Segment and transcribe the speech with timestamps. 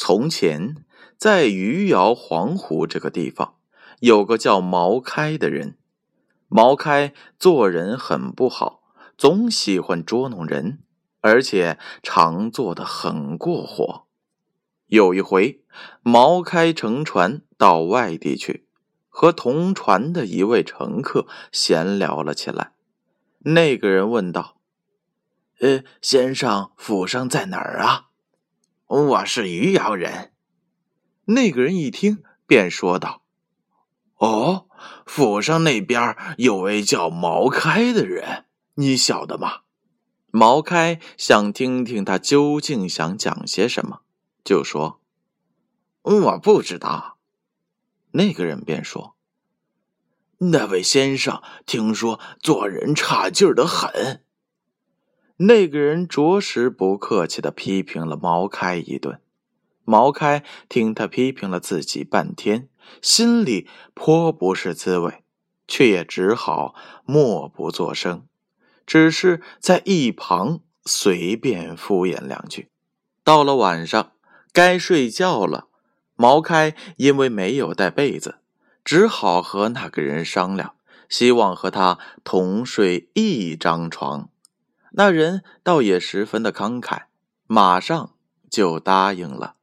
[0.00, 0.76] 从前，
[1.16, 3.56] 在余姚黄湖这个地方，
[3.98, 5.76] 有个叫毛开的人。
[6.46, 8.84] 毛开做人很不好，
[9.18, 10.78] 总喜欢捉弄人，
[11.20, 14.04] 而且常做的很过火。
[14.86, 15.64] 有一回，
[16.02, 18.68] 毛开乘船到外地去，
[19.08, 22.70] 和同船的一位乘客闲聊了起来。
[23.40, 24.58] 那个人问道
[25.58, 28.04] ：“呃，先生，府上在哪儿啊？”
[28.88, 30.32] 我是余姚人，
[31.26, 33.22] 那个人一听便说道
[34.16, 34.66] ：“哦，
[35.04, 39.60] 府上那边有位叫毛开的人，你晓得吗？”
[40.32, 44.00] 毛开想听听他究竟想讲些什么，
[44.42, 45.02] 就说
[46.00, 47.18] ：“我不知道。”
[48.12, 49.16] 那个人便说
[50.38, 54.24] ：“那位先生听说做人差劲的很。”
[55.40, 59.20] 那个人着实不客气的批评了毛开一顿。
[59.84, 62.68] 毛开听他批评了自己半天，
[63.00, 65.22] 心里颇不是滋味，
[65.68, 68.26] 却也只好默不作声，
[68.84, 72.68] 只是在一旁随便敷衍两句。
[73.22, 74.12] 到了晚上，
[74.52, 75.68] 该睡觉了。
[76.16, 78.40] 毛开因为没有带被子，
[78.84, 80.74] 只好和那个人商量，
[81.08, 84.30] 希望和他同睡一张床。
[84.92, 87.02] 那人倒也十分的慷慨，
[87.46, 88.14] 马上
[88.50, 89.56] 就答应了。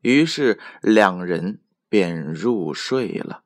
[0.00, 3.42] 于是两人便入睡了。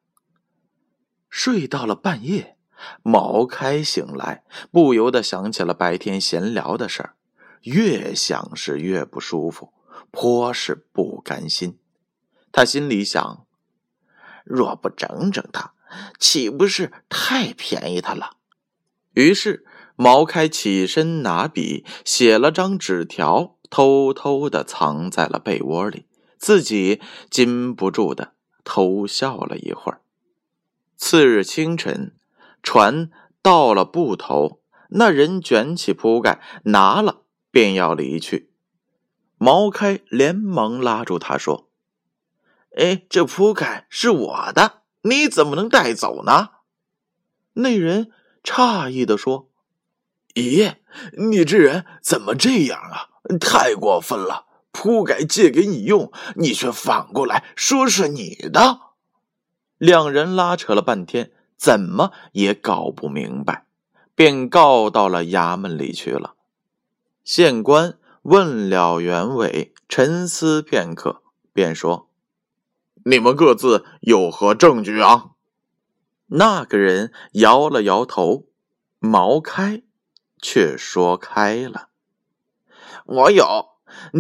[1.29, 2.57] 睡到了半夜，
[3.03, 7.17] 毛开醒来，不由得想起了白天闲聊的事儿，
[7.63, 9.73] 越想是越不舒服，
[10.13, 11.79] 颇是不甘心。
[12.53, 13.45] 他心里想：
[14.45, 15.75] 若不整整他，
[16.21, 18.37] 岂不是太便宜他了？
[19.15, 19.67] 于是。
[19.97, 26.07] 毛开起身拿笔写了张纸条，偷偷的藏在了被窝里，
[26.37, 27.01] 自己
[27.31, 28.33] 禁不住的
[28.65, 30.01] 偷笑了一会儿。
[30.97, 32.13] 次日清晨，
[32.61, 33.09] 船
[33.41, 34.61] 到了埠头，
[34.91, 37.23] 那人卷起铺盖，拿了
[37.53, 38.51] 便要离去。
[39.39, 41.69] 毛开连忙拉住他说
[42.77, 46.49] ：“哎，这铺盖是我的，你怎么能带走呢？”
[47.55, 48.11] 那人
[48.43, 49.51] 诧异的说。
[50.35, 50.75] 咦，
[51.17, 53.09] 你这人怎么这样啊？
[53.41, 54.47] 太过分了！
[54.73, 58.81] 铺盖借给你用，你却反过来说是你的。
[59.79, 63.67] 两人拉扯了半天，怎么也搞不明白，
[64.17, 66.35] 便告到了衙门里去了。
[67.23, 71.23] 县官问了原委，沉思片刻，
[71.53, 72.11] 便说
[73.07, 75.31] ：“你们各自有何证据啊？”
[76.27, 78.49] 那个人摇了摇头，
[78.99, 79.83] 毛开。
[80.47, 81.89] 却说开了，
[83.07, 83.65] 我有，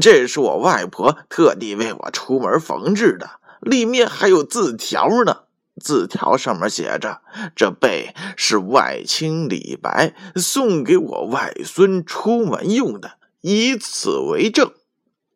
[0.00, 5.42] 这是我外婆特地为我出门缝制的，里面还有字条呢。
[5.78, 7.20] 字条上面写着
[7.54, 14.72] ：“这被是外卿李白送给我外孙出门用的，以此为证。”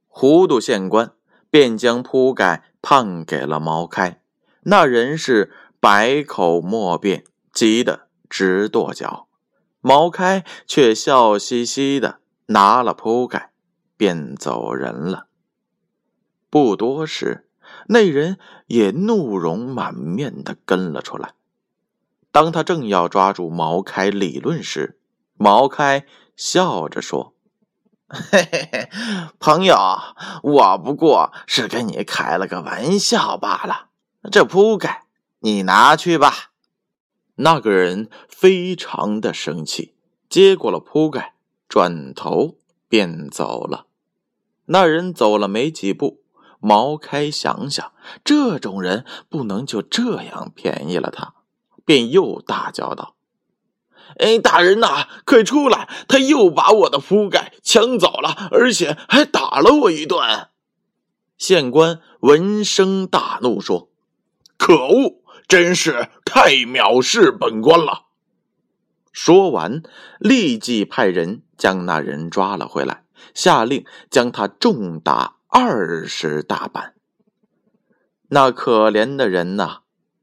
[0.08, 1.12] 糊涂县官
[1.50, 4.22] 便将铺盖判给了毛开，
[4.62, 9.27] 那人是百口莫辩，急得直跺脚。
[9.88, 12.18] 毛开却笑嘻嘻的
[12.48, 13.52] 拿了铺盖，
[13.96, 15.28] 便走人了。
[16.50, 17.48] 不多时，
[17.86, 21.32] 那人也怒容满面的跟了出来。
[22.30, 25.00] 当他正要抓住毛开理论时，
[25.38, 26.04] 毛开
[26.36, 27.32] 笑着说
[28.08, 28.90] ：“嘿嘿嘿，
[29.38, 29.74] 朋友，
[30.42, 33.86] 我不过是跟你开了个玩笑罢了。
[34.30, 35.06] 这铺盖，
[35.38, 36.47] 你拿去吧。”
[37.40, 39.94] 那个人非常的生气，
[40.28, 41.34] 接过了铺盖，
[41.68, 42.56] 转头
[42.88, 43.86] 便走了。
[44.66, 46.20] 那人走了没几步，
[46.60, 47.92] 毛开想想，
[48.24, 51.34] 这种人不能就这样便宜了他，
[51.84, 53.14] 便又大叫道
[54.18, 55.88] ：“哎，大人呐，快出来！
[56.08, 60.48] 他又把我的铺盖抢走了，而且还打了我一顿。”
[61.38, 63.90] 县官闻声大怒，说
[64.58, 65.17] ：“可恶！”
[65.48, 68.08] 真是太藐视本官了！
[69.12, 69.82] 说完，
[70.20, 76.92] 立即派人将那人抓了回来，下令将他重打二十大板。
[78.28, 79.78] 那可怜的人呐，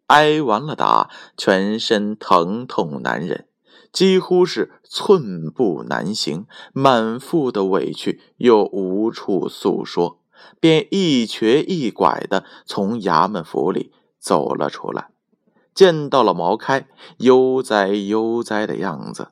[0.06, 3.48] 挨完了打，全身疼痛难忍，
[3.92, 10.22] 几乎是寸步难行，满腹的委屈又无处诉说，
[10.60, 15.10] 便一瘸一拐的从衙门府里走了出来。
[15.76, 16.88] 见到了毛开
[17.18, 19.28] 悠哉悠哉的样子，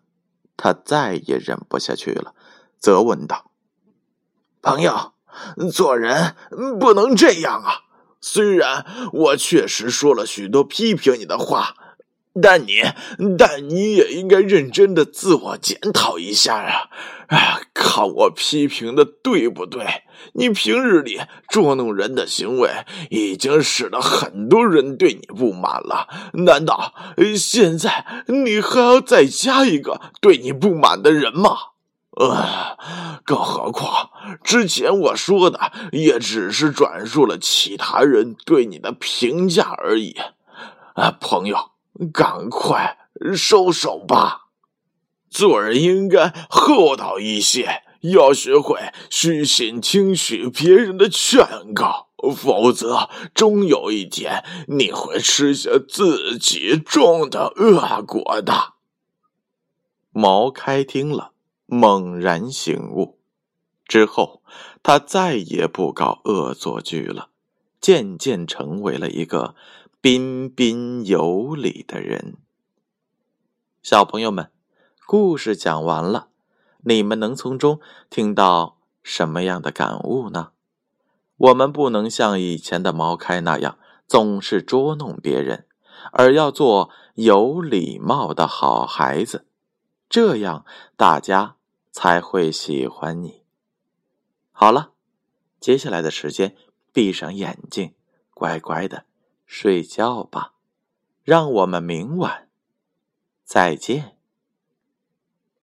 [0.55, 2.35] 他再也忍不下去了，
[2.77, 3.49] 责问道
[4.61, 5.13] ：“朋友，
[5.71, 6.35] 做人
[6.79, 7.85] 不能这样啊！
[8.21, 11.75] 虽然我确实说了许多批评你的话。”
[12.41, 12.81] 但你，
[13.37, 16.89] 但你也应该认真的自我检讨一下呀！
[17.27, 20.03] 哎，看我批评的对不对？
[20.33, 22.69] 你平日里捉弄人的行为，
[23.09, 26.07] 已经使得很多人对你不满了。
[26.33, 26.93] 难道
[27.37, 31.57] 现在你还要再加一个对你不满的人吗？
[32.15, 32.77] 呃，
[33.23, 34.09] 更何况
[34.43, 40.15] 之前我说的也只是转述了其他人对你的评价而已。
[40.95, 41.72] 啊，朋友。
[42.11, 42.97] 赶快
[43.35, 44.47] 收手吧！
[45.29, 48.79] 做人应该厚道一些，要学会
[49.09, 58.73] 虚心听取别人的劝告，否则终有一天你会吃下自己种的恶果的。
[60.11, 61.31] 毛开听了，
[61.65, 63.17] 猛然醒悟，
[63.87, 64.43] 之后
[64.83, 67.29] 他再也不搞恶作剧了，
[67.81, 69.55] 渐渐成为了一个。
[70.03, 72.35] 彬彬有礼的人，
[73.81, 74.51] 小朋友们，
[75.07, 76.27] 故事讲完了，
[76.81, 77.79] 你们能从中
[78.09, 80.51] 听到什么样的感悟呢？
[81.37, 85.67] 我们不能像以前的毛开那样总是捉弄别人，
[86.11, 89.47] 而要做有礼貌的好孩子，
[90.09, 90.65] 这样
[90.97, 91.55] 大家
[91.93, 93.43] 才会喜欢你。
[94.51, 94.91] 好了，
[95.61, 96.57] 接下来的时间，
[96.91, 97.93] 闭上眼睛，
[98.33, 99.05] 乖乖的。
[99.45, 100.53] 睡觉吧，
[101.23, 102.49] 让我们明晚
[103.43, 104.12] 再见。